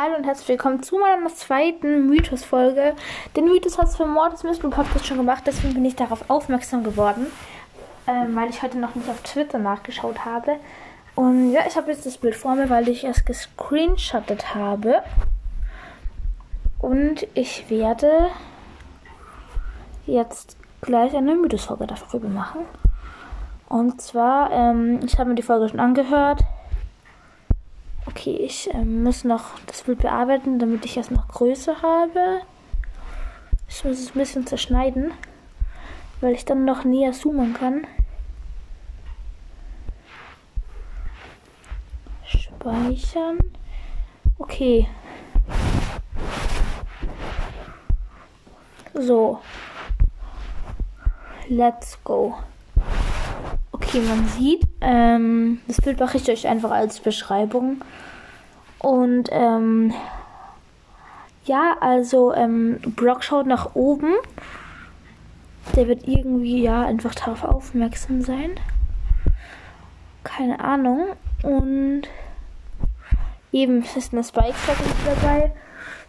[0.00, 2.94] Hallo und herzlich willkommen zu meiner zweiten Mythos-Folge.
[3.34, 6.84] Den Mythos hat es für Mordes Mystery Podcast schon gemacht, deswegen bin ich darauf aufmerksam
[6.84, 7.26] geworden,
[8.06, 10.60] ähm, weil ich heute noch nicht auf Twitter nachgeschaut habe.
[11.16, 15.02] Und ja, ich habe jetzt das Bild vor mir, weil ich es gescreenshottet habe.
[16.78, 18.28] Und ich werde
[20.06, 22.60] jetzt gleich eine Mythos-Folge darüber machen.
[23.68, 26.44] Und zwar, ähm, ich habe mir die Folge schon angehört.
[28.18, 32.40] Okay, ich äh, muss noch das Bild bearbeiten, damit ich es noch größer habe.
[33.68, 35.12] Ich muss es ein bisschen zerschneiden,
[36.20, 37.86] weil ich dann noch näher zoomen kann.
[42.24, 43.38] Speichern.
[44.36, 44.88] Okay.
[48.94, 49.38] So.
[51.48, 52.34] Let's go.
[53.88, 57.80] Okay, man sieht, ähm, das Bild mache ich euch einfach als Beschreibung.
[58.80, 59.94] Und ähm,
[61.46, 64.12] ja, also ähm, Brock schaut nach oben.
[65.74, 68.50] Der wird irgendwie ja einfach darauf aufmerksam sein.
[70.22, 71.06] Keine Ahnung.
[71.42, 72.02] Und
[73.52, 74.54] eben ist eine spike
[75.06, 75.50] dabei.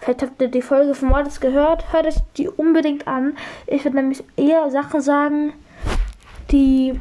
[0.00, 1.92] Vielleicht habt ihr die Folge von Mordes gehört.
[1.92, 3.36] Hört euch die unbedingt an.
[3.68, 5.52] Ich würde nämlich eher Sachen sagen,
[6.50, 7.00] die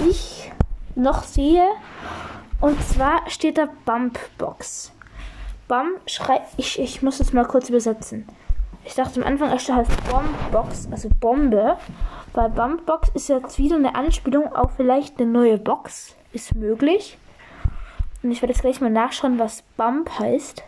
[0.00, 0.50] ich
[0.94, 1.66] noch sehe.
[2.60, 4.92] Und zwar steht da Bumpbox.
[5.68, 6.48] Bump schreibt.
[6.56, 8.26] Ich, ich muss es mal kurz übersetzen.
[8.84, 11.76] Ich dachte am Anfang, es heißt Bombbox, also Bombe.
[12.34, 16.14] Weil Bumpbox ist jetzt wieder eine Anspielung auf vielleicht eine neue Box.
[16.32, 17.18] Ist möglich.
[18.22, 20.62] Und ich werde jetzt gleich mal nachschauen, was Bump heißt.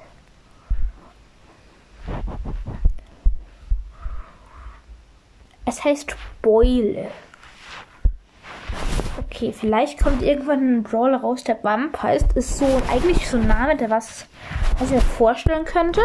[5.67, 7.09] Es heißt Beule.
[9.45, 12.35] Okay, vielleicht kommt irgendwann ein Brawler raus, der Bump heißt.
[12.35, 14.27] Ist so eigentlich so ein Name, der was,
[14.79, 16.01] was ich mir vorstellen könnte.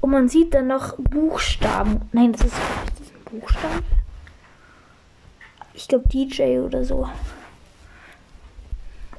[0.00, 2.02] Und man sieht dann noch Buchstaben.
[2.12, 3.84] Nein, das ist, ist das ein Buchstaben.
[5.72, 7.08] Ich glaube DJ oder so.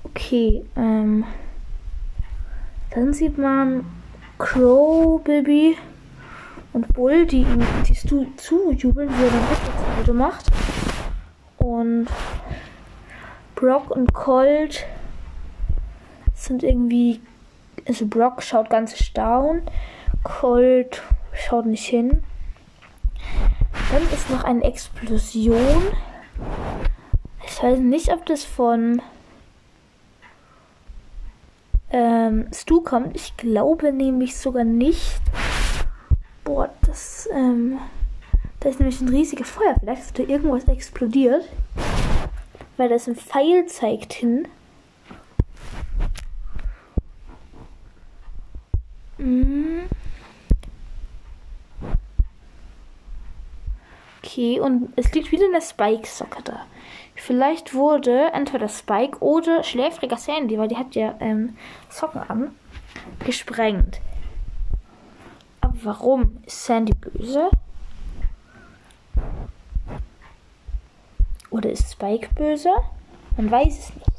[0.05, 1.25] Okay, ähm.
[2.91, 3.85] Dann sieht man
[4.37, 5.77] Crow Baby
[6.71, 10.45] und Bull, die ihm die zujubeln, wie er dann Rückwärtssalto macht.
[11.57, 12.07] Und
[13.55, 14.85] Brock und Colt
[16.33, 17.21] sind irgendwie.
[17.87, 19.71] Also Brock schaut ganz erstaunt.
[20.23, 21.01] Colt
[21.33, 22.23] schaut nicht hin.
[23.91, 25.83] Dann ist noch eine Explosion.
[27.47, 29.01] Ich weiß nicht, ob das von
[31.91, 33.15] ähm, Stu kommt.
[33.15, 35.21] Ich glaube nämlich sogar nicht.
[36.43, 37.79] Boah, das, ähm,
[38.59, 39.75] da ist nämlich ein riesiger Feuer.
[39.79, 41.45] Vielleicht ist da irgendwas explodiert
[42.77, 44.47] weil das ein Pfeil zeigt hin.
[49.17, 49.83] Mhm.
[54.23, 56.65] Okay, und es liegt wieder eine Spike-Socke da.
[57.15, 61.55] Vielleicht wurde entweder Spike oder schläfriger Sandy, weil die hat ja ähm,
[61.89, 62.55] Socken an,
[63.25, 64.01] gesprengt.
[65.61, 67.49] Aber warum ist Sandy böse?
[71.55, 72.69] Oder ist Spike böse?
[73.37, 74.11] Man weiß es nicht.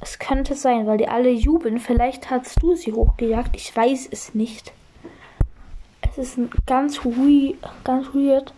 [0.00, 1.80] Es könnte sein, weil die alle jubeln.
[1.80, 3.56] Vielleicht hast du sie hochgejagt.
[3.56, 4.72] Ich weiß es nicht.
[6.02, 8.54] Es ist ganz weird, ganz weird.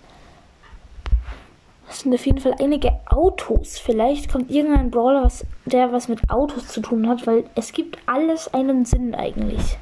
[1.88, 3.78] Es sind auf jeden Fall einige Autos.
[3.78, 7.96] Vielleicht kommt irgendein Brawler, was, der was mit Autos zu tun hat, weil es gibt
[8.04, 9.78] alles einen Sinn eigentlich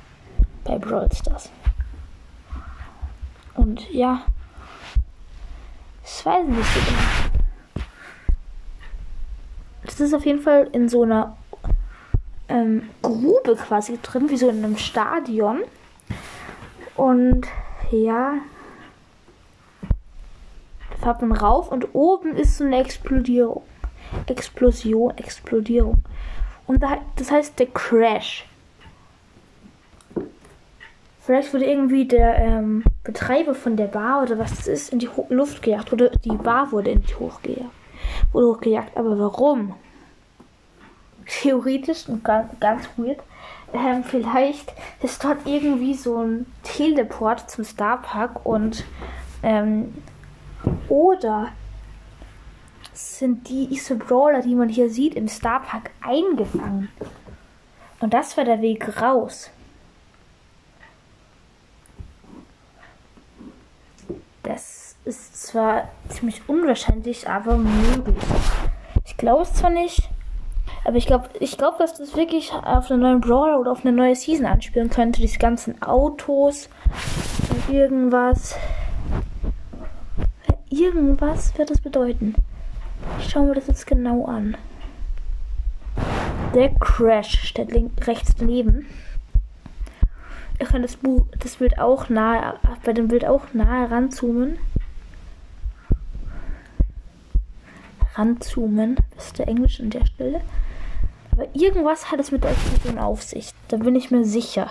[0.63, 1.51] bei Brawl Stars.
[3.57, 4.23] Und ja,
[6.05, 7.35] ich weiß nicht so genau.
[9.85, 11.37] Das ist auf jeden Fall in so einer
[12.49, 15.63] ähm, Grube quasi drin, wie so in einem Stadion.
[16.97, 17.47] Und
[17.91, 18.35] ja,
[21.01, 23.63] fährt man rauf und oben ist so eine Explodierung.
[24.27, 25.99] Explosion, Explodierung.
[26.67, 28.47] Und da, das heißt der Crash.
[31.25, 35.09] Vielleicht wurde irgendwie der ähm, Betreiber von der Bar oder was das ist in die
[35.09, 35.91] Ho Luft gejagt.
[35.91, 37.71] Oder die Bar wurde in die hochgejagt.
[38.32, 38.94] Wurde hochgejagt.
[38.94, 39.75] Aber warum?
[41.26, 43.21] Theoretisch und ganz, ganz weird.
[43.73, 48.85] Ähm, vielleicht ist dort irgendwie so ein Teleport zum Starpark und
[49.43, 49.94] ähm,
[50.91, 51.49] oder
[52.93, 56.91] sind die Isse Brawler, die man hier sieht, im Starpark eingefangen.
[58.00, 59.50] Und das war der Weg raus.
[64.44, 68.17] Das ist zwar ziemlich unwahrscheinlich, aber möglich.
[69.05, 70.08] Ich glaube es zwar nicht,
[70.85, 73.96] Aber ich glaube, ich glaube, dass das wirklich auf einen neuen Brawler oder auf eine
[73.96, 75.20] neue Season anspielen könnte.
[75.20, 76.69] Diese ganzen Autos
[77.50, 78.56] und irgendwas.
[80.69, 82.35] Irgendwas wird das bedeuten.
[83.19, 84.56] Ich schaue mir das jetzt genau an.
[86.55, 87.73] Der Crash steht
[88.06, 88.87] rechts daneben.
[90.59, 94.59] Ich kann das, Buch, das Bild auch nahe, bei dem Bild auch nahe ranzoomen.
[98.15, 100.41] Ranzoomen, ist der Englisch an der Stelle.
[101.33, 103.51] Aber irgendwas hat es mit der Explosion auf sich.
[103.67, 104.71] Da bin ich mir sicher.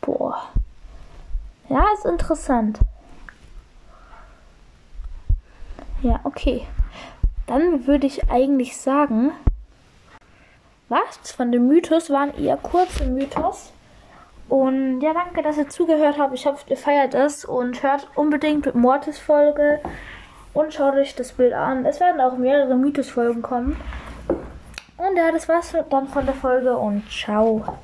[0.00, 0.48] Boah.
[1.68, 2.80] Ja, ist interessant.
[6.00, 6.66] Ja, okay.
[7.46, 9.32] Dann würde ich eigentlich sagen,
[10.88, 13.72] was von dem Mythos waren eher kurze Mythos.
[14.48, 16.34] Und ja, danke, dass ihr zugehört habt.
[16.34, 19.80] Ich hoffe, ihr feiert es und hört unbedingt mit Mortis Folge
[20.52, 21.84] und schaut euch das Bild an.
[21.86, 23.76] Es werden auch mehrere Mythos-Folgen kommen.
[24.96, 27.64] Und ja, das war's dann von der Folge und ciao.